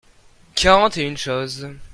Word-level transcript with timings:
quarante 0.55 0.97
et 0.97 1.03
une 1.07 1.15
choses. 1.15 1.67